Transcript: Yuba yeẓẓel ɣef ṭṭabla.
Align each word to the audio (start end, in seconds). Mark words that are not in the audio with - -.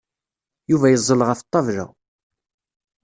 Yuba 0.69 0.87
yeẓẓel 0.91 1.21
ɣef 1.25 1.39
ṭṭabla. 1.45 1.85